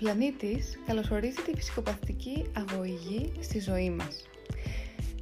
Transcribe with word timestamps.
πλανήτης 0.00 0.78
καλωσορίζει 0.86 1.42
τη 1.42 1.56
φυσικοπαθητική 1.56 2.44
αγωγή 2.52 3.32
στη 3.40 3.60
ζωή 3.60 3.90
μας. 3.90 4.28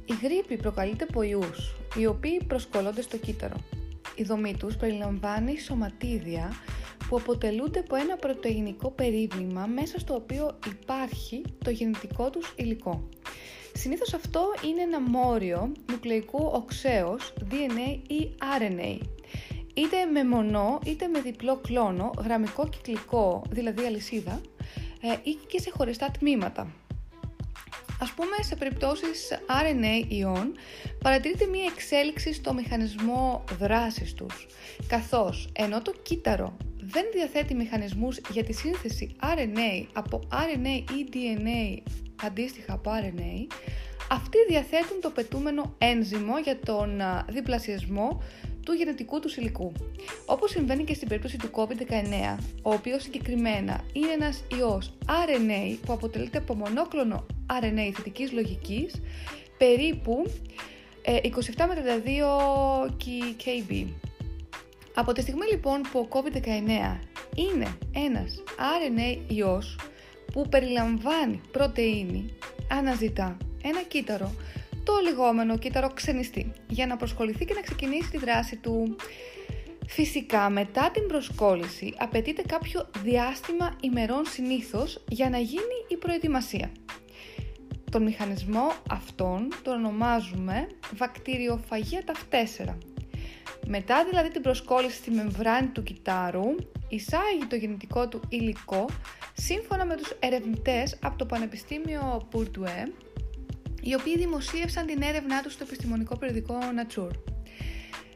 Η 0.05 0.13
γρήπη 0.23 0.57
προκαλείται 0.57 1.05
από 1.09 1.21
ιούς, 1.21 1.75
οι 1.95 2.05
οποίοι 2.05 2.43
προσκολώνται 2.47 3.01
στο 3.01 3.17
κύτταρο. 3.17 3.55
Η 4.15 4.23
δομή 4.23 4.55
τους 4.57 4.75
περιλαμβάνει 4.75 5.59
σωματίδια 5.59 6.53
που 7.09 7.15
αποτελούνται 7.15 7.79
από 7.79 7.95
ένα 7.95 8.15
πρωτογενικό 8.15 8.91
περίβλημα 8.91 9.65
μέσα 9.65 9.99
στο 9.99 10.13
οποίο 10.13 10.59
υπάρχει 10.71 11.41
το 11.63 11.69
γεννητικό 11.69 12.29
τους 12.29 12.53
υλικό. 12.57 13.09
Συνήθως 13.73 14.13
αυτό 14.13 14.41
είναι 14.65 14.81
ένα 14.81 15.01
μόριο 15.01 15.71
νουκλεϊκού 15.91 16.49
οξέως, 16.53 17.33
DNA 17.51 17.99
ή 18.07 18.29
RNA, 18.59 18.97
είτε 19.73 20.05
με 20.05 20.23
μονό 20.23 20.79
είτε 20.85 21.07
με 21.07 21.21
διπλό 21.21 21.55
κλόνο, 21.57 22.11
γραμμικό 22.23 22.69
κυκλικό, 22.69 23.43
δηλαδή 23.49 23.85
αλυσίδα, 23.85 24.31
ε, 24.31 24.58
ή 25.23 25.33
και 25.47 25.59
σε 25.59 25.71
χωριστά 25.71 26.11
τμήματα. 26.19 26.73
Ας 28.01 28.11
πούμε, 28.11 28.35
σε 28.41 28.55
περιπτώσεις 28.55 29.31
RNA 29.47 30.05
ιών 30.07 30.51
παρατηρείται 31.03 31.45
μία 31.45 31.65
εξέλιξη 31.75 32.33
στο 32.33 32.53
μηχανισμό 32.53 33.43
δράσης 33.59 34.13
τους, 34.13 34.47
καθώς 34.87 35.49
ενώ 35.53 35.81
το 35.81 35.93
κύτταρο 36.01 36.57
δεν 36.77 37.05
διαθέτει 37.13 37.55
μηχανισμούς 37.55 38.19
για 38.31 38.43
τη 38.43 38.53
σύνθεση 38.53 39.15
RNA 39.21 39.85
από 39.93 40.19
RNA 40.31 40.91
ή 40.91 41.09
DNA 41.13 41.89
αντίστοιχα 42.23 42.73
από 42.73 42.91
RNA, 42.91 43.53
αυτοί 44.11 44.37
διαθέτουν 44.47 45.01
το 45.01 45.09
πετούμενο 45.09 45.75
ένζυμο 45.77 46.39
για 46.39 46.59
τον 46.59 47.01
διπλασιασμό 47.29 48.21
του 48.69 48.75
γενετικού 48.75 49.19
του 49.19 49.29
υλικού. 49.37 49.71
Όπως 50.25 50.49
συμβαίνει 50.49 50.83
και 50.83 50.93
στην 50.93 51.07
περίπτωση 51.07 51.37
του 51.37 51.49
COVID-19, 51.51 52.37
ο 52.61 52.73
οποίος 52.73 53.03
συγκεκριμένα 53.03 53.81
είναι 53.93 54.11
ένας 54.11 54.43
ιός 54.57 54.93
RNA 55.05 55.77
που 55.85 55.93
αποτελείται 55.93 56.37
από 56.37 56.53
μονόκλονο 56.53 57.25
RNA 57.61 57.91
θετικής 57.95 58.31
λογικής, 58.31 59.01
περίπου 59.57 60.25
27 60.25 61.03
ε, 61.03 61.65
με 61.65 62.03
32 62.85 62.89
kb. 63.43 63.85
Από 64.93 65.11
τη 65.11 65.21
στιγμή 65.21 65.45
λοιπόν 65.51 65.81
που 65.91 65.99
ο 65.99 66.07
COVID-19 66.11 66.99
είναι 67.35 67.77
ένας 67.93 68.43
RNA 68.57 69.17
ιός 69.27 69.79
που 70.33 70.49
περιλαμβάνει 70.49 71.41
πρωτεΐνη, 71.51 72.33
αναζητά 72.71 73.37
ένα 73.63 73.81
κύτταρο 73.81 74.31
το 74.83 74.93
λιγόμενο 75.03 75.57
κύτταρο 75.57 75.89
ξενιστή 75.93 76.51
για 76.67 76.87
να 76.87 76.97
προσκοληθεί 76.97 77.45
και 77.45 77.53
να 77.53 77.61
ξεκινήσει 77.61 78.09
τη 78.09 78.17
δράση 78.17 78.55
του. 78.55 78.95
Φυσικά 79.87 80.49
μετά 80.49 80.91
την 80.93 81.07
προσκόλληση 81.07 81.93
απαιτείται 81.97 82.41
κάποιο 82.41 82.89
διάστημα 83.03 83.75
ημερών 83.81 84.25
συνήθως 84.25 85.03
για 85.09 85.29
να 85.29 85.37
γίνει 85.37 85.85
η 85.87 85.97
προετοιμασία. 85.97 86.71
Τον 87.91 88.03
μηχανισμό 88.03 88.71
αυτόν 88.89 89.47
τον 89.63 89.73
ονομάζουμε 89.73 90.67
βακτηριοφαγία 90.97 92.03
ταυτέσσερα. 92.03 92.77
Μετά 93.67 94.05
δηλαδή 94.05 94.29
την 94.29 94.41
προσκόλληση 94.41 94.95
στη 94.95 95.11
μεμβράνη 95.11 95.67
του 95.67 95.83
κυτάρου, 95.83 96.55
εισάγει 96.89 97.45
το 97.49 97.55
γεννητικό 97.55 98.07
του 98.07 98.21
υλικό 98.29 98.85
σύμφωνα 99.33 99.85
με 99.85 99.95
τους 99.95 100.09
ερευνητές 100.19 100.97
από 101.03 101.17
το 101.17 101.25
Πανεπιστήμιο 101.25 102.27
Πουρτουέ 102.29 102.91
οι 103.81 103.95
οποίοι 103.95 104.17
δημοσίευσαν 104.17 104.85
την 104.85 105.01
έρευνά 105.01 105.41
τους 105.41 105.53
στο 105.53 105.63
επιστημονικό 105.63 106.17
περιοδικό 106.17 106.57
Nature. 106.59 107.11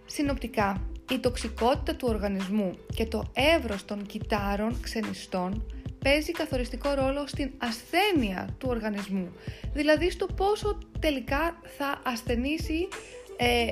Συνοπτικά, 0.06 0.90
η 1.12 1.20
τοξικότητα 1.20 1.96
του 1.96 2.08
οργανισμού 2.10 2.78
και 2.96 3.06
το 3.06 3.32
εύρος 3.34 3.86
των 3.86 4.06
κυτάρων 4.06 4.80
ξενιστών 4.82 5.66
παίζει 6.04 6.32
καθοριστικό 6.32 6.94
ρόλο 6.94 7.28
στην 7.28 7.52
ασθένεια 7.58 8.56
του 8.58 8.68
οργανισμού, 8.70 9.34
δηλαδή 9.74 10.12
στο 10.12 10.26
πόσο 10.26 10.78
τελικά 11.00 11.62
θα 11.78 12.02
ασθενήσει, 12.04 12.88
ε, 13.38 13.72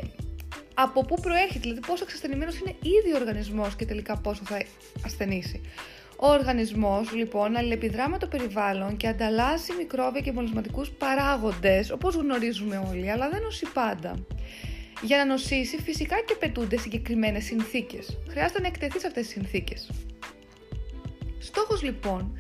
από 0.73 1.05
πού 1.05 1.21
προέρχεται, 1.21 1.59
δηλαδή 1.59 1.79
πόσο 1.87 2.03
εξασθενημένος 2.03 2.59
είναι 2.59 2.75
ήδη 2.81 3.13
ο 3.13 3.15
οργανισμός 3.15 3.75
και 3.75 3.85
τελικά 3.85 4.17
πόσο 4.17 4.41
θα 4.45 4.61
ασθενήσει. 5.05 5.61
Ο 6.23 6.27
οργανισμός 6.27 7.13
λοιπόν 7.13 7.55
αλληλεπιδρά 7.55 8.09
με 8.09 8.17
το 8.17 8.27
περιβάλλον 8.27 8.97
και 8.97 9.07
ανταλλάσσει 9.07 9.73
μικρόβια 9.77 10.21
και 10.21 10.31
μολυσματικούς 10.31 10.89
παράγοντες, 10.89 11.91
όπως 11.91 12.15
γνωρίζουμε 12.15 12.83
όλοι, 12.89 13.11
αλλά 13.11 13.29
δεν 13.29 13.41
νοσεί 13.41 13.65
πάντα. 13.73 14.25
Για 15.01 15.17
να 15.17 15.25
νοσήσει 15.25 15.81
φυσικά 15.81 16.15
και 16.25 16.35
πετούνται 16.39 16.77
συγκεκριμένες 16.77 17.43
συνθήκες. 17.43 18.17
Χρειάζεται 18.29 18.61
να 18.61 18.67
εκτεθείς 18.67 19.01
σε 19.01 19.07
αυτές 19.07 19.23
τις 19.23 19.33
συνθήκες. 19.33 19.89
Στόχος 21.39 21.83
λοιπόν 21.83 22.37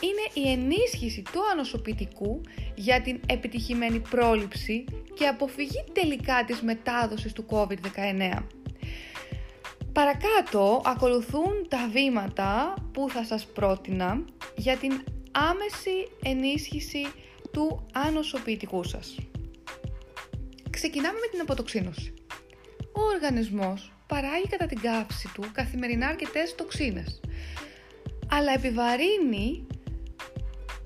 είναι 0.00 0.46
η 0.48 0.52
ενίσχυση 0.52 1.22
του 1.32 1.40
ανοσοποιητικού 1.52 2.40
για 2.74 3.00
την 3.00 3.20
επιτυχημένη 3.26 3.98
πρόληψη 3.98 4.84
και 5.14 5.26
αποφυγή 5.26 5.84
τελικά 5.92 6.44
της 6.46 6.60
μετάδοσης 6.60 7.32
του 7.32 7.44
COVID-19. 7.50 8.42
Παρακάτω 9.92 10.82
ακολουθούν 10.84 11.66
τα 11.68 11.88
βήματα 11.92 12.74
που 12.92 13.10
θα 13.10 13.24
σας 13.24 13.46
πρότεινα 13.46 14.24
για 14.56 14.76
την 14.76 14.92
άμεση 15.30 16.08
ενίσχυση 16.22 17.06
του 17.50 17.86
ανοσοποιητικού 17.92 18.84
σας. 18.84 19.16
Ξεκινάμε 20.70 21.18
με 21.18 21.26
την 21.30 21.40
αποτοξίνωση. 21.40 22.14
Ο 22.92 23.00
οργανισμός 23.14 23.92
παράγει 24.06 24.48
κατά 24.48 24.66
την 24.66 24.80
καύση 24.80 25.30
του 25.34 25.44
καθημερινά 25.52 26.06
αρκετές 26.06 26.54
τοξίνες, 26.54 27.20
αλλά 28.30 28.52
επιβαρύνει, 28.52 29.66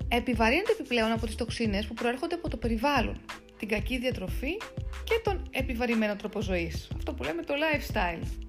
επιβαρύνεται 0.07 0.71
επιπλέον 0.71 1.11
από 1.11 1.25
τις 1.25 1.35
τοξίνες 1.35 1.85
που 1.85 1.93
προέρχονται 1.93 2.35
από 2.35 2.49
το 2.49 2.57
περιβάλλον, 2.57 3.21
την 3.57 3.67
κακή 3.67 3.97
διατροφή 3.97 4.57
και 5.03 5.21
τον 5.23 5.47
επιβαρημένο 5.51 6.15
τρόπο 6.15 6.41
ζωής. 6.41 6.87
Αυτό 6.95 7.13
που 7.13 7.23
λέμε 7.23 7.43
το 7.43 7.53
lifestyle. 7.53 8.44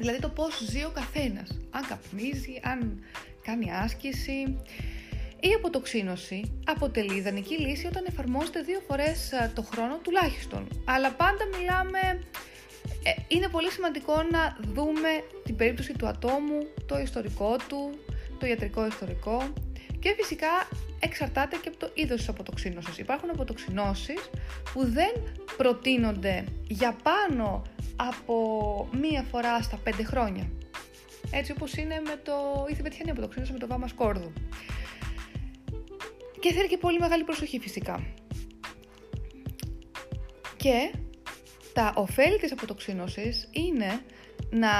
Δηλαδή 0.00 0.20
το 0.20 0.28
πώς 0.28 0.62
ζει 0.68 0.84
ο 0.84 0.90
καθένας. 0.94 1.58
Αν 1.70 1.86
καπνίζει, 1.86 2.60
αν 2.62 3.04
κάνει 3.42 3.72
άσκηση. 3.72 4.58
Η 5.40 5.52
αποτοξίνωση 5.56 6.60
αποτελεί 6.64 7.14
ιδανική 7.14 7.54
λύση 7.54 7.86
όταν 7.86 8.04
εφαρμόζεται 8.08 8.60
δύο 8.60 8.80
φορές 8.88 9.32
ε, 9.32 9.52
το 9.54 9.62
χρόνο 9.62 9.98
τουλάχιστον. 9.98 10.68
Αλλά 10.84 11.10
πάντα 11.10 11.44
μιλάμε... 11.58 12.24
Ε, 13.04 13.12
είναι 13.28 13.48
πολύ 13.48 13.70
σημαντικό 13.70 14.14
να 14.30 14.56
δούμε 14.74 15.08
την 15.44 15.56
περίπτωση 15.56 15.92
του 15.92 16.06
ατόμου, 16.06 16.58
το 16.86 16.98
ιστορικό 16.98 17.56
του, 17.68 17.98
το 18.38 18.46
ιατρικό 18.46 18.86
ιστορικό 18.86 19.52
και 20.00 20.14
φυσικά 20.16 20.68
εξαρτάται 21.00 21.56
και 21.56 21.68
από 21.68 21.76
το 21.76 21.90
είδος 21.94 22.18
της 22.18 22.28
αποτοξίνωσης. 22.28 22.98
Υπάρχουν 22.98 23.30
αποτοξινώσεις 23.30 24.30
που 24.72 24.84
δεν 24.84 25.12
προτείνονται 25.56 26.44
για 26.68 26.96
πάνω 27.02 27.62
από 28.08 28.88
μία 29.00 29.22
φορά 29.22 29.62
στα 29.62 29.76
πέντε 29.76 30.04
χρόνια. 30.04 30.50
Έτσι 31.30 31.52
όπως 31.52 31.74
είναι 31.74 32.00
με 32.04 32.20
το 32.24 32.66
ήθη 32.70 32.82
πετυχαίνει 32.82 33.10
αποτοξίνωση 33.10 33.52
με 33.52 33.58
το 33.58 33.66
βάμα 33.66 33.88
σκόρδου. 33.88 34.32
Και 36.40 36.52
θέλει 36.52 36.68
και 36.68 36.76
πολύ 36.76 36.98
μεγάλη 36.98 37.24
προσοχή 37.24 37.58
φυσικά. 37.58 38.02
Και 40.56 40.92
τα 41.72 41.92
ωφέλη 41.96 42.38
της 42.38 42.52
αποτοξίνωσης 42.52 43.48
είναι 43.52 44.00
να 44.50 44.70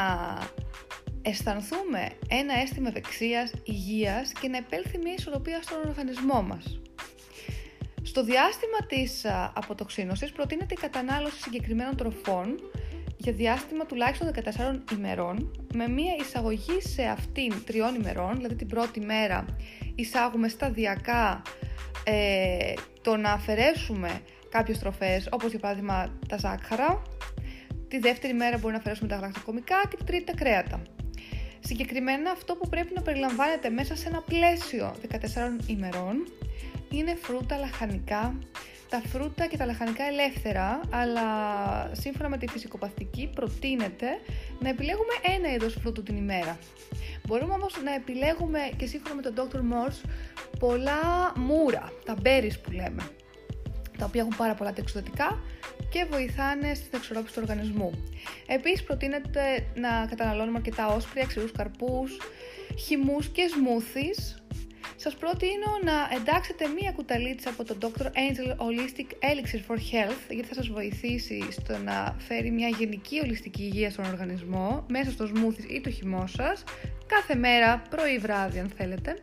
αισθανθούμε 1.23 2.09
ένα 2.29 2.61
αίσθημα 2.61 2.89
ευεξίας, 2.89 3.53
υγείας 3.65 4.33
και 4.41 4.49
να 4.49 4.57
επέλθει 4.57 4.99
μια 4.99 5.13
ισορροπία 5.13 5.63
στον 5.63 5.79
οργανισμό 5.89 6.43
μας. 6.43 6.81
Στο 8.03 8.25
διάστημα 8.25 8.79
της 8.89 9.27
αποτοξίνωσης 9.55 10.33
προτείνεται 10.33 10.75
η 10.75 10.81
κατανάλωση 10.81 11.43
συγκεκριμένων 11.43 11.97
τροφών 11.97 12.61
για 13.23 13.33
διάστημα 13.33 13.87
τουλάχιστον 13.87 14.31
14 14.91 14.93
ημερών 14.93 15.51
με 15.75 15.89
μία 15.89 16.15
εισαγωγή 16.21 16.81
σε 16.81 17.03
αυτήν 17.03 17.53
τριών 17.67 17.95
ημερών, 17.95 18.37
δηλαδή 18.37 18.55
την 18.55 18.67
πρώτη 18.67 19.01
μέρα 19.01 19.45
εισάγουμε 19.95 20.49
σταδιακά 20.49 21.43
ε, 22.05 22.73
το 23.03 23.17
να 23.17 23.33
αφαιρέσουμε 23.33 24.21
κάποιες 24.49 24.79
τροφές 24.79 25.29
όπως 25.31 25.51
για 25.51 25.59
παράδειγμα 25.59 26.19
τα 26.29 26.37
ζάχαρα, 26.37 27.03
τη 27.89 27.99
δεύτερη 27.99 28.33
μέρα 28.33 28.59
μπορεί 28.59 28.73
να 28.73 28.79
αφαιρέσουμε 28.79 29.09
τα 29.09 29.17
γλακτοκομικά 29.17 29.77
και 29.89 29.97
τη 29.97 30.05
τρίτη 30.05 30.25
τα 30.25 30.33
κρέατα. 30.37 30.83
Συγκεκριμένα 31.61 32.31
αυτό 32.31 32.55
που 32.55 32.69
πρέπει 32.69 32.93
να 32.95 33.03
περιλαμβάνεται 33.03 33.71
μέσα 33.71 33.97
σε 33.97 34.09
ένα 34.09 34.23
πλαίσιο 34.23 34.95
14 35.11 35.17
ημερών 35.67 36.17
είναι 36.91 37.15
φρούτα, 37.23 37.57
λαχανικά, 37.57 38.39
τα 38.91 39.03
φρούτα 39.07 39.47
και 39.47 39.57
τα 39.57 39.67
λαχανικά 39.67 40.05
ελεύθερα, 40.05 40.81
αλλά 40.91 41.25
σύμφωνα 41.95 42.29
με 42.29 42.39
τη 42.39 42.47
φυσικοπαθητική 42.47 43.31
προτείνεται 43.35 44.07
να 44.61 44.69
επιλέγουμε 44.69 45.13
ένα 45.37 45.53
είδος 45.53 45.77
φρούτου 45.81 46.03
την 46.03 46.17
ημέρα. 46.17 46.59
Μπορούμε 47.27 47.53
όμως 47.53 47.83
να 47.85 47.95
επιλέγουμε 47.95 48.59
και 48.77 48.87
σύμφωνα 48.87 49.15
με 49.15 49.23
τον 49.23 49.35
Dr. 49.37 49.57
Morse 49.57 50.09
πολλά 50.59 51.33
μούρα, 51.37 51.93
τα 52.05 52.15
berries 52.25 52.59
που 52.63 52.71
λέμε, 52.71 53.03
τα 53.99 54.05
οποία 54.05 54.21
έχουν 54.21 54.37
πάρα 54.37 54.55
πολλά 54.55 54.73
τεξιδοτικά 54.73 55.41
και 55.91 56.07
βοηθάνε 56.11 56.75
στην 56.75 56.91
εξορρόπηση 56.95 57.35
του 57.35 57.41
οργανισμού. 57.43 57.91
Επίσης 58.47 58.83
προτείνεται 58.83 59.67
να 59.75 60.07
καταναλώνουμε 60.07 60.57
αρκετά 60.57 60.87
όσπρια, 60.87 61.25
ξηρούς 61.25 61.53
καρπούς, 61.53 62.19
χυμούς 62.79 63.29
και 63.29 63.49
σμούθις 63.55 64.40
σας 65.03 65.15
προτείνω 65.15 65.71
να 65.85 66.17
εντάξετε 66.17 66.67
μία 66.67 66.93
κουταλίτσα 66.93 67.51
από 67.51 67.65
το 67.65 67.77
Dr. 67.81 68.05
Angel 68.05 68.49
Holistic 68.49 69.09
Elixir 69.31 69.61
for 69.69 69.77
Health 69.77 70.31
γιατί 70.31 70.49
θα 70.49 70.55
σας 70.55 70.69
βοηθήσει 70.69 71.47
στο 71.51 71.79
να 71.79 72.17
φέρει 72.19 72.51
μια 72.51 72.69
γενική 72.69 73.21
ολιστική 73.23 73.63
υγεία 73.63 73.91
στον 73.91 74.05
οργανισμό 74.05 74.87
μέσα 74.89 75.11
στο 75.11 75.27
σμούθις 75.27 75.65
ή 75.65 75.81
το 75.81 75.91
χυμό 75.91 76.27
σας 76.27 76.65
κάθε 77.07 77.35
μέρα, 77.35 77.83
πρωί 77.91 78.19
βράδυ 78.19 78.59
αν 78.59 78.73
θέλετε. 78.77 79.17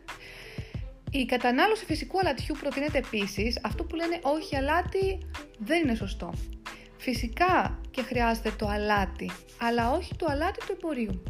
Η 1.10 1.24
κατανάλωση 1.24 1.84
φυσικού 1.84 2.18
αλατιού 2.18 2.56
προτείνεται 2.60 2.98
επίσης, 2.98 3.60
αυτό 3.62 3.84
που 3.84 3.94
λένε 3.94 4.18
όχι 4.22 4.56
αλάτι 4.56 5.18
δεν 5.58 5.82
είναι 5.82 5.94
σωστό. 5.94 6.32
Φυσικά 6.96 7.80
και 7.90 8.02
χρειάζεται 8.02 8.52
το 8.58 8.68
αλάτι, 8.68 9.30
αλλά 9.60 9.90
όχι 9.90 10.16
το 10.16 10.26
αλάτι 10.28 10.58
του 10.66 10.72
εμπορίου. 10.72 11.22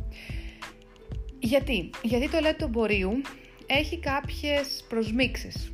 Γιατί, 1.39 1.91
Γιατί 2.03 2.29
το 2.29 2.37
αλάτι 2.37 2.57
του 2.57 2.65
εμπορίου 2.65 3.21
έχει 3.69 3.99
κάποιες 3.99 4.85
προσμίξεις, 4.89 5.73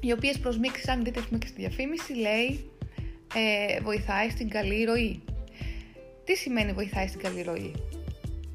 οι 0.00 0.12
οποίες 0.12 0.38
προσμίξεις, 0.38 0.88
αν 0.88 1.04
δείτε 1.04 1.20
και 1.38 1.46
στη 1.46 1.60
διαφήμιση, 1.60 2.12
λέει 2.12 2.70
ε, 3.34 3.80
βοηθάει 3.80 4.30
στην 4.30 4.48
καλή 4.48 4.84
ροή. 4.84 5.22
Τι 6.24 6.36
σημαίνει 6.36 6.72
βοηθάει 6.72 7.06
στην 7.06 7.20
καλή 7.20 7.42
ροή; 7.42 7.74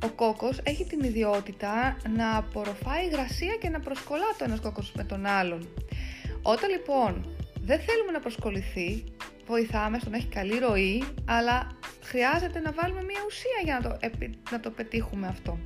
Ο 0.03 0.09
κόκκος 0.09 0.59
έχει 0.63 0.85
την 0.85 0.99
ιδιότητα 1.03 1.97
να 2.15 2.37
απορροφάει 2.37 3.05
υγρασία 3.05 3.55
και 3.61 3.69
να 3.69 3.79
προσκολά 3.79 4.35
το 4.37 4.43
ένας 4.43 4.59
κόκκος 4.59 4.91
με 4.95 5.03
τον 5.03 5.25
άλλον. 5.25 5.67
Όταν 6.41 6.69
λοιπόν 6.69 7.35
δεν 7.61 7.79
θέλουμε 7.79 8.11
να 8.11 8.19
προσκοληθεί, 8.19 9.03
βοηθάμε 9.47 9.99
στο 9.99 10.09
να 10.09 10.17
έχει 10.17 10.27
καλή 10.27 10.57
ροή, 10.57 11.03
αλλά 11.25 11.77
χρειάζεται 12.03 12.59
να 12.59 12.71
βάλουμε 12.71 13.03
μια 13.03 13.21
ουσία 13.27 13.59
για 13.63 13.79
να 13.79 13.89
το, 13.89 13.97
να 14.51 14.59
το 14.59 14.69
πετύχουμε 14.69 15.27
αυτό. 15.27 15.59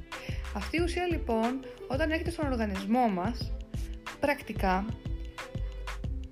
Αυτή 0.56 0.78
η 0.78 0.82
ουσία 0.82 1.08
λοιπόν 1.12 1.60
όταν 1.88 2.12
έρχεται 2.12 2.32
στον 2.32 2.52
οργανισμό 2.52 3.08
μας 3.08 3.52
πρακτικά 4.20 4.86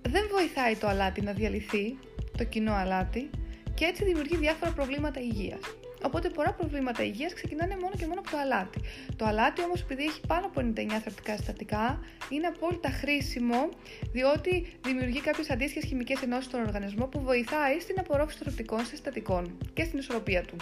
δεν 0.02 0.28
βοηθάει 0.32 0.76
το 0.76 0.88
αλάτι 0.88 1.22
να 1.22 1.32
διαλυθεί, 1.32 1.98
το 2.38 2.44
κοινό 2.44 2.74
αλάτι 2.74 3.30
και 3.74 3.86
έτσι 3.86 4.04
δημιουργεί 4.04 4.38
διάφορα 4.38 4.72
προβλήματα 4.72 5.20
υγείας. 5.20 5.60
Οπότε 6.06 6.30
πολλά 6.30 6.54
προβλήματα 6.54 7.04
υγείας 7.04 7.34
ξεκινάνε 7.34 7.78
μόνο 7.82 7.94
και 7.98 8.08
μόνο 8.08 8.20
από 8.20 8.30
το 8.30 8.38
αλάτι. 8.38 8.82
Το 9.16 9.26
αλάτι 9.26 9.64
όμως, 9.64 9.82
επειδή 9.82 10.04
έχει 10.04 10.22
πάνω 10.28 10.46
από 10.46 10.60
99 10.60 11.00
θρεπτικά 11.02 11.36
συστατικά, 11.36 12.00
είναι 12.30 12.48
απόλυτα 12.48 12.90
χρήσιμο 12.90 13.70
διότι 14.12 14.78
δημιουργεί 14.84 15.22
κάποιες 15.22 15.50
αντίστοιχες 15.50 15.90
χημικές 15.90 16.22
ενώσεις 16.22 16.46
στον 16.46 16.62
οργανισμό 16.62 17.06
που 17.06 17.22
βοηθάει 17.22 17.80
στην 17.80 18.00
απορρόφηση 18.00 18.38
των 18.38 18.48
θρεπτικών 18.54 18.86
συστατικών 18.86 19.58
και 19.74 19.84
στην 19.84 20.00
ισορροπία 20.00 20.42
του. 20.42 20.56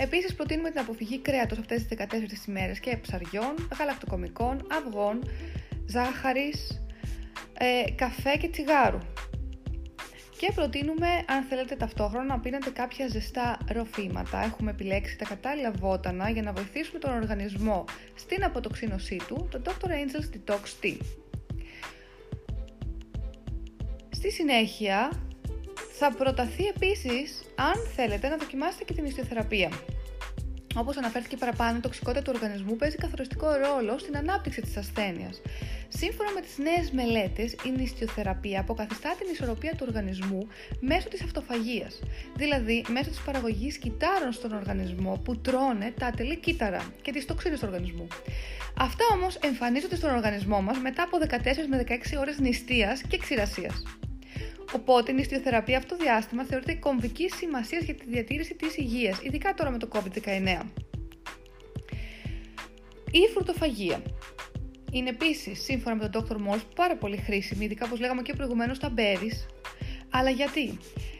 Επίσης, 0.00 0.34
προτείνουμε 0.34 0.70
την 0.70 0.80
αποφυγή 0.80 1.18
κρέατος 1.18 1.58
αυτές 1.58 1.86
τις 1.86 1.88
14 1.88 2.48
ημέρες 2.48 2.80
και 2.80 2.96
ψαριών, 2.96 3.68
γαλακτοκομικών, 3.78 4.66
αυγών, 4.70 5.30
ζάχαρης, 5.86 6.82
ε, 7.58 7.90
καφέ 7.90 8.36
και 8.36 8.48
τσιγάρου. 8.48 8.98
Και 10.38 10.52
προτείνουμε, 10.54 11.06
αν 11.26 11.42
θέλετε 11.42 11.76
ταυτόχρονα, 11.76 12.24
να 12.24 12.40
πίνετε 12.40 12.70
κάποια 12.70 13.08
ζεστά 13.08 13.58
ροφήματα. 13.72 14.44
Έχουμε 14.44 14.70
επιλέξει 14.70 15.18
τα 15.18 15.24
κατάλληλα 15.24 15.70
βότανα 15.70 16.30
για 16.30 16.42
να 16.42 16.52
βοηθήσουμε 16.52 16.98
τον 16.98 17.12
οργανισμό 17.12 17.84
στην 18.14 18.44
αποτοξίνωσή 18.44 19.20
του, 19.26 19.48
το 19.50 19.60
Dr. 19.64 19.88
Angel's 19.88 20.36
Detox 20.36 20.84
Tea. 20.84 20.96
Στη 24.10 24.30
συνέχεια, 24.30 25.10
θα 25.98 26.12
προταθεί 26.12 26.64
επίσης, 26.64 27.42
αν 27.54 27.76
θέλετε, 27.94 28.28
να 28.28 28.36
δοκιμάσετε 28.36 28.84
και 28.84 28.92
την 28.94 29.04
ιστιοθεραπεία. 29.04 29.70
Όπως 30.74 30.96
αναφέρθηκε 30.96 31.36
παραπάνω, 31.36 31.76
η 31.76 31.80
τοξικότητα 31.80 32.22
του 32.22 32.32
οργανισμού 32.34 32.76
παίζει 32.76 32.96
καθοριστικό 32.96 33.46
ρόλο 33.52 33.98
στην 33.98 34.16
ανάπτυξη 34.16 34.60
της 34.60 34.76
ασθένειας. 34.76 35.40
Σύμφωνα 35.88 36.30
με 36.32 36.40
τις 36.40 36.58
νέες 36.58 36.90
μελέτες, 36.90 37.52
η 37.52 37.70
νηστιοθεραπεία 37.76 38.60
αποκαθιστά 38.60 39.14
την 39.18 39.28
ισορροπία 39.32 39.70
του 39.70 39.84
οργανισμού 39.88 40.46
μέσω 40.80 41.08
της 41.08 41.22
αυτοφαγίας, 41.22 42.02
δηλαδή 42.36 42.84
μέσω 42.88 43.10
της 43.10 43.20
παραγωγής 43.20 43.78
κυτάρων 43.78 44.32
στον 44.32 44.52
οργανισμό 44.52 45.20
που 45.24 45.38
τρώνε 45.38 45.92
τα 45.98 46.06
ατελή 46.06 46.36
κύτταρα 46.36 46.92
και 47.02 47.12
τις 47.12 47.26
τοξίνες 47.26 47.60
του 47.60 47.66
οργανισμού. 47.68 48.06
Αυτά 48.78 49.04
όμως 49.12 49.36
εμφανίζονται 49.36 49.96
στον 49.96 50.10
οργανισμό 50.10 50.60
μας 50.62 50.78
μετά 50.78 51.02
από 51.02 51.18
14 51.18 51.66
με 51.68 51.76
16 51.76 52.18
ώρες 52.18 52.38
νηστείας 52.38 53.02
και 53.02 53.18
ξηρασίας. 53.18 53.82
Οπότε 54.74 55.10
η 55.10 55.14
νηστιοθεραπεία 55.14 55.78
αυτό 55.78 55.96
το 55.96 56.02
διάστημα 56.04 56.44
θεωρείται 56.44 56.74
κομβική 56.74 57.28
σημασίας 57.28 57.84
για 57.84 57.94
τη 57.94 58.04
διατήρηση 58.06 58.54
της 58.54 58.76
υγείας, 58.76 59.20
ειδικά 59.22 59.54
τώρα 59.54 59.70
με 59.70 59.78
το 59.78 59.88
COVID-19. 59.92 60.60
Η 63.10 63.26
φρουτοφαγία. 63.32 64.02
Είναι 64.92 65.08
επίσης, 65.08 65.62
σύμφωνα 65.62 65.96
με 65.96 66.08
τον 66.08 66.26
Dr. 66.28 66.34
Moss, 66.34 66.60
πάρα 66.74 66.96
πολύ 66.96 67.16
χρήσιμη, 67.16 67.64
ειδικά 67.64 67.86
όπως 67.86 68.00
λέγαμε 68.00 68.22
και 68.22 68.32
προηγουμένως 68.32 68.78
τα 68.78 68.92
berries. 68.96 69.46
Αλλά 70.10 70.30
γιατί; 70.30 70.78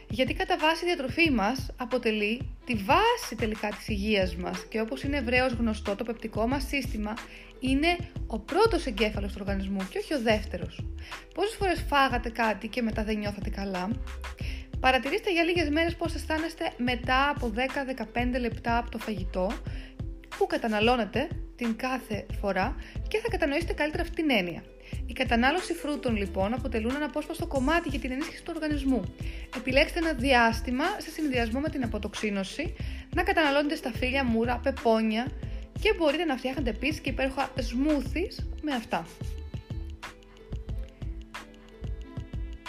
Γιατί 0.09 0.33
κατά 0.33 0.57
βάση 0.57 0.85
η 0.85 0.87
διατροφή 0.87 1.31
μας 1.31 1.69
αποτελεί 1.77 2.41
τη 2.69 2.75
βάση 2.75 3.35
τελικά 3.37 3.69
της 3.69 3.87
υγείας 3.87 4.35
μας 4.35 4.65
και 4.69 4.81
όπως 4.81 5.03
είναι 5.03 5.17
ευρέως 5.17 5.53
γνωστό, 5.53 5.95
το 5.95 6.03
πεπτικό 6.03 6.47
μας 6.47 6.67
σύστημα 6.67 7.13
είναι 7.59 7.97
ο 8.27 8.39
πρώτος 8.39 8.85
εγκέφαλος 8.85 9.31
του 9.31 9.37
οργανισμού 9.41 9.87
και 9.89 9.97
όχι 9.97 10.13
ο 10.13 10.21
δεύτερος. 10.21 10.85
Πόσες 11.33 11.55
φορές 11.55 11.85
φάγατε 11.87 12.29
κάτι 12.29 12.67
και 12.67 12.81
μετά 12.81 13.03
δεν 13.03 13.17
νιώθατε 13.17 13.49
καλά; 13.49 13.89
Παρατηρήστε 14.79 15.31
για 15.31 15.43
λίγες 15.43 15.69
μέρες 15.69 15.95
πώς 15.95 16.13
αισθάνεστε 16.15 16.73
μετά 16.77 17.29
από 17.29 17.53
10-15 17.55 18.39
λεπτά 18.39 18.77
από 18.77 18.89
το 18.89 18.97
φαγητό 18.97 19.51
που 20.39 20.47
καταναλώνετε 20.47 21.27
την 21.55 21.75
κάθε 21.75 22.25
φορά 22.41 22.75
και 23.07 23.17
θα 23.17 23.27
κατανοήσετε 23.29 23.73
καλύτερα 23.73 24.03
αυτή 24.03 24.15
την 24.15 24.29
έννοια. 24.31 24.63
Η 25.05 25.13
κατανάλωση 25.13 25.73
φρούτων 25.73 26.15
λοιπόν 26.15 26.53
αποτελούν 26.53 26.95
ένα 26.95 27.05
απόσπαστο 27.05 27.47
κομμάτι 27.47 27.89
για 27.89 27.99
την 27.99 28.11
ενίσχυση 28.11 28.43
του 28.43 28.51
οργανισμού. 28.55 29.15
Επιλέξτε 29.57 29.99
ένα 29.99 30.13
διάστημα 30.13 30.85
σε 30.97 31.09
συνδυασμό 31.09 31.59
με 31.59 31.69
την 31.69 31.83
αποτοξίνωση 31.83 32.75
να 33.15 33.23
καταναλώνετε 33.23 33.75
σταφύλια, 33.75 34.23
μούρα, 34.23 34.59
πεπόνια, 34.63 35.27
και 35.81 35.93
μπορείτε 35.97 36.23
να 36.23 36.37
φτιάχνετε 36.37 36.69
επίσης 36.69 36.99
και 36.99 37.09
υπέροχα 37.09 37.49
smoothies 37.55 38.43
με 38.61 38.71
αυτά. 38.71 39.07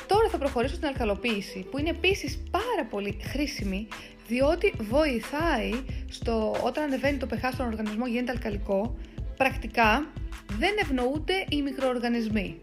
Τώρα 0.07 0.29
θα 0.29 0.39
προχωρήσω 0.39 0.75
στην 0.75 0.87
αλκαλοποίηση 0.87 1.67
που 1.71 1.79
είναι 1.79 1.91
επίσης 1.91 2.43
πάρα 2.51 2.89
πολύ 2.91 3.17
χρήσιμη 3.23 3.89
διότι 4.31 4.75
βοηθάει 4.79 5.71
στο 6.11 6.57
όταν 6.63 6.85
ανεβαίνει 6.85 7.17
το 7.17 7.27
pH 7.31 7.49
στον 7.53 7.67
οργανισμό 7.67 8.07
γίνεται 8.07 8.33
αλκαλικό 8.33 8.99
πρακτικά 9.37 10.13
δεν 10.59 10.75
ευνοούνται 10.81 11.45
οι 11.49 11.63
μικροοργανισμοί 11.63 12.59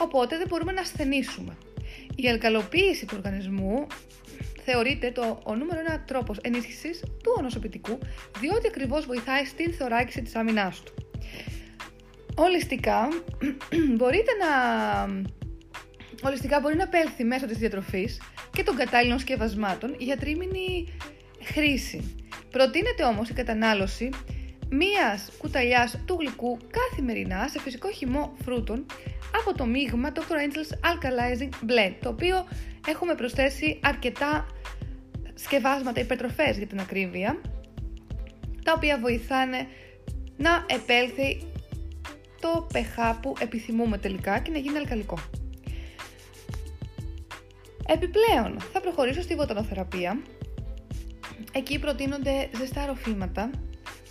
οπότε 0.00 0.36
δεν 0.36 0.46
μπορούμε 0.48 0.72
να 0.72 0.80
ασθενήσουμε. 0.80 1.56
Η 2.16 2.28
αλκαλοποίηση 2.28 3.06
του 3.06 3.14
οργανισμού 3.16 3.86
θεωρείται 4.64 5.10
το 5.10 5.40
ο 5.44 5.54
νούμερο 5.54 5.80
ένα 5.80 6.04
τρόπος 6.06 6.38
ενίσχυσης 6.40 7.00
του 7.00 7.34
ονοσοποιητικού, 7.38 7.98
διότι 8.40 8.66
ακριβώς 8.66 9.06
βοηθάει 9.06 9.44
στην 9.44 9.74
θωράκιση 9.74 10.22
της 10.22 10.34
άμυνάς 10.34 10.82
του. 10.82 10.94
Ολιστικά, 12.34 13.08
μπορείτε 13.96 14.30
να... 14.32 14.48
Ολιστικά 16.22 16.60
μπορεί 16.60 16.76
να 16.76 16.88
πέλθει 16.88 17.24
μέσω 17.24 17.46
της 17.46 17.58
διατροφής 17.58 18.20
και 18.52 18.62
των 18.62 18.76
κατάλληλων 18.76 19.18
σκευασμάτων 19.18 19.94
για 19.98 20.16
τρίμηνη 20.16 20.88
χρήση. 21.42 22.23
Προτείνεται 22.54 23.04
όμως 23.04 23.28
η 23.28 23.32
κατανάλωση 23.32 24.10
μίας 24.70 25.30
κουταλιάς 25.38 25.98
του 26.04 26.16
γλυκού 26.20 26.58
καθημερινά 26.70 27.48
σε 27.48 27.60
φυσικό 27.60 27.90
χυμό 27.90 28.34
φρούτων 28.44 28.86
από 29.40 29.56
το 29.56 29.64
μείγμα 29.66 30.12
Dr. 30.14 30.18
Angel's 30.18 30.90
Alkalizing 30.90 31.48
Blend, 31.70 31.94
το 32.00 32.08
οποίο 32.08 32.44
έχουμε 32.88 33.14
προσθέσει 33.14 33.80
αρκετά 33.82 34.46
σκευάσματα, 35.34 36.00
υπερτροφές 36.00 36.56
για 36.56 36.66
την 36.66 36.80
ακρίβεια, 36.80 37.40
τα 38.64 38.72
οποία 38.76 38.98
βοηθάνε 38.98 39.66
να 40.36 40.64
επέλθει 40.66 41.42
το 42.40 42.66
pH 42.74 43.14
που 43.22 43.34
επιθυμούμε 43.38 43.98
τελικά 43.98 44.38
και 44.38 44.50
να 44.50 44.58
γίνει 44.58 44.78
αλκαλικό. 44.78 45.18
Επιπλέον, 47.86 48.60
θα 48.72 48.80
προχωρήσω 48.80 49.22
στη 49.22 49.34
βοτανοθεραπεία. 49.34 50.22
Εκεί 51.56 51.78
προτείνονται 51.78 52.50
ζεστά 52.56 52.86
ροφήματα 52.86 53.50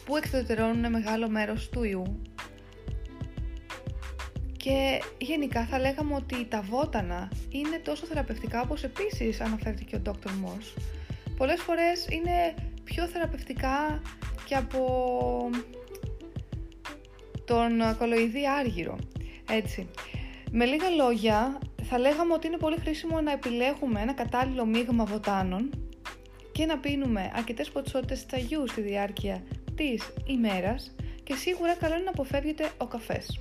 που 0.06 0.16
εξωτερώνουν 0.18 0.92
μεγάλο 0.92 1.30
μέρος 1.30 1.70
του 1.70 1.84
ιού 1.84 2.22
και 4.58 5.02
γενικά 5.18 5.66
θα 5.66 5.80
λέγαμε 5.80 6.16
ότι 6.16 6.46
τα 6.46 6.62
βότανα 6.62 7.32
είναι 7.50 7.80
τόσο 7.84 8.06
θεραπευτικά 8.06 8.62
όπως 8.62 8.84
επίσης 8.84 9.42
αναφέρθηκε 9.42 9.98
και 9.98 10.10
ο 10.10 10.14
Dr. 10.24 10.28
Moss. 10.28 10.82
Πολλές 11.38 11.62
φορές 11.62 12.08
είναι 12.10 12.54
πιο 12.84 13.08
θεραπευτικά 13.08 14.02
και 14.46 14.56
από 14.56 15.50
τον 17.46 17.98
κολοειδή 17.98 18.48
άργυρο. 18.60 18.98
Έτσι. 19.50 19.90
Με 20.52 20.66
λίγα 20.66 20.90
λόγια, 20.90 21.60
θα 21.84 21.98
λέγαμε 22.00 22.34
ότι 22.34 22.48
είναι 22.48 22.58
πολύ 22.58 22.78
χρήσιμο 22.80 23.22
να 23.22 23.32
επιλέγουμε 23.32 24.02
ένα 24.02 24.14
κατάλληλο 24.14 24.66
μείγμα 24.66 25.06
βοτάνων 25.06 25.70
και 26.54 26.66
να 26.66 26.78
πίνουμε 26.78 27.32
αρκετές 27.36 27.70
ποσότητες 27.70 28.26
τσαγιού 28.26 28.68
στη 28.68 28.82
διάρκεια 28.82 29.44
της 29.76 30.14
ημέρας 30.26 30.96
και 31.24 31.36
σίγουρα 31.36 31.76
καλό 31.76 31.94
είναι 31.94 32.04
να 32.04 32.10
αποφεύγετε 32.10 32.70
ο 32.78 32.86
καφές. 32.86 33.40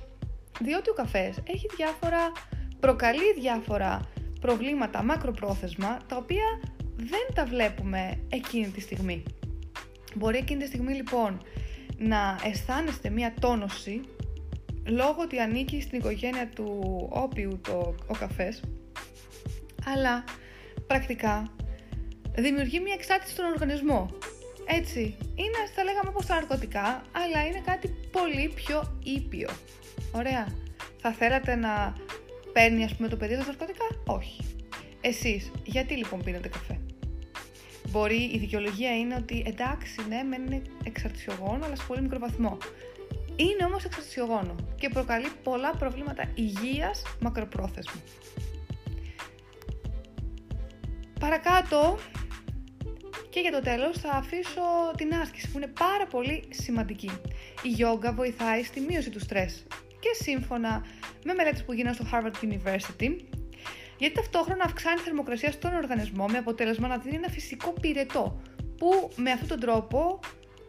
Διότι 0.61 0.89
ο 0.89 0.93
καφές 0.93 1.37
έχει 1.47 1.65
διάφορα, 1.75 2.31
προκαλεί 2.79 3.33
διάφορα 3.39 3.99
προβλήματα 4.41 5.03
μακροπρόθεσμα, 5.03 5.97
τα 6.07 6.15
οποία 6.15 6.59
δεν 6.95 7.35
τα 7.35 7.45
βλέπουμε 7.45 8.19
εκείνη 8.29 8.67
τη 8.67 8.81
στιγμή. 8.81 9.23
Μπορεί 10.15 10.37
εκείνη 10.37 10.59
τη 10.61 10.67
στιγμή 10.67 10.93
λοιπόν 10.93 11.41
να 11.97 12.39
αισθάνεστε 12.43 13.09
μία 13.09 13.33
τόνωση 13.39 14.01
λόγω 14.85 15.21
ότι 15.21 15.39
ανήκει 15.39 15.81
στην 15.81 15.99
οικογένεια 15.99 16.49
του 16.55 16.79
όπιου 17.09 17.59
το, 17.63 17.95
ο 18.07 18.13
καφές 18.19 18.63
αλλά 19.85 20.23
πρακτικά 20.87 21.51
δημιουργεί 22.35 22.79
μια 22.79 22.93
εξάρτηση 22.93 23.31
στον 23.31 23.45
οργανισμό. 23.45 24.09
Έτσι, 24.65 25.17
είναι, 25.35 25.59
θα 25.75 25.83
λέγαμε 25.83 26.09
όπως 26.09 26.25
τα 26.25 26.35
ναρκωτικά, 26.35 27.03
αλλά 27.11 27.45
είναι 27.47 27.61
κάτι 27.65 27.87
πολύ 28.11 28.51
πιο 28.55 28.99
ήπιο. 29.03 29.49
Ωραία. 30.11 30.47
Θα 31.01 31.11
θέλατε 31.11 31.55
να 31.55 31.95
παίρνει, 32.53 32.83
ας 32.83 32.95
πούμε, 32.95 33.07
το 33.07 33.15
παιδί 33.15 33.37
τα 33.37 33.45
ναρκωτικά; 33.45 33.85
Όχι. 34.05 34.55
Εσείς, 35.01 35.51
γιατί 35.63 35.95
λοιπόν 35.95 36.23
πίνετε 36.23 36.47
καφέ; 36.47 36.79
Μπορεί 37.89 38.29
η 38.33 38.37
δικαιολογία 38.37 38.97
είναι 38.97 39.15
ότι 39.15 39.43
εντάξει, 39.47 39.95
ναι, 40.07 40.23
μεν 40.23 40.45
είναι 40.45 40.61
εξαρτησιογόνο, 40.83 41.65
αλλά 41.65 41.75
σε 41.75 41.83
πολύ 41.87 42.01
μικρό 42.01 42.19
βαθμό. 42.19 42.57
Είναι 43.35 43.65
όμως 43.65 43.83
εξαρτησιογόνο 43.83 44.55
και 44.75 44.89
προκαλεί 44.89 45.27
πολλά 45.43 45.75
προβλήματα 45.75 46.31
υγείας 46.35 47.01
μακροπρόθεσμα. 47.19 48.01
Παρακάτω 51.19 51.97
και 53.33 53.39
για 53.39 53.51
το 53.51 53.61
τέλος 53.61 53.97
θα 53.97 54.09
αφήσω 54.09 54.61
την 54.97 55.13
άσκηση 55.13 55.51
που 55.51 55.57
είναι 55.57 55.71
πάρα 55.79 56.05
πολύ 56.05 56.43
σημαντική. 56.49 57.11
Η 57.63 57.67
γιόγκα 57.67 58.13
βοηθάει 58.13 58.63
στη 58.63 58.79
μείωση 58.79 59.09
του 59.09 59.19
στρες 59.19 59.65
και 59.99 60.23
σύμφωνα 60.23 60.85
με 61.23 61.33
μελέτες 61.33 61.63
που 61.63 61.73
γίνανε 61.73 61.95
στο 61.95 62.05
Harvard 62.11 62.45
University 62.45 63.15
γιατί 63.97 64.15
ταυτόχρονα 64.15 64.63
αυξάνει 64.63 64.95
τη 64.95 65.01
θερμοκρασία 65.01 65.51
στον 65.51 65.73
οργανισμό 65.73 66.25
με 66.25 66.37
αποτέλεσμα 66.37 66.87
να 66.87 66.97
δίνει 66.97 67.15
ένα 67.15 67.27
φυσικό 67.27 67.73
πυρετό 67.81 68.41
που 68.77 69.11
με 69.15 69.31
αυτόν 69.31 69.47
τον 69.47 69.59
τρόπο 69.59 70.19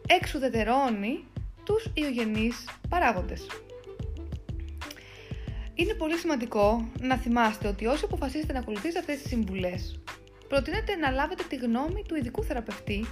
εξουδετερώνει 0.07 1.23
τους 1.63 1.91
ιογενείς 1.93 2.67
παράγοντες. 2.89 3.45
Είναι 5.73 5.93
πολύ 5.93 6.17
σημαντικό 6.17 6.89
να 6.99 7.17
θυμάστε 7.17 7.67
ότι 7.67 7.85
όσοι 7.85 8.05
αποφασίσετε 8.05 8.53
να 8.53 8.59
ακολουθήσετε 8.59 8.99
αυτές 8.99 9.17
τις 9.17 9.27
συμβουλές 9.29 9.99
προτείνετε 10.47 10.95
να 10.95 11.09
λάβετε 11.09 11.43
τη 11.49 11.55
γνώμη 11.55 12.03
του 12.07 12.15
ειδικού 12.15 12.43
θεραπευτή 12.43 13.05